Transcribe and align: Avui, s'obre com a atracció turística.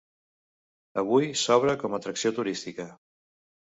Avui, 1.01 1.29
s'obre 1.43 1.77
com 1.85 1.93
a 1.93 1.99
atracció 2.01 2.33
turística. 2.39 2.89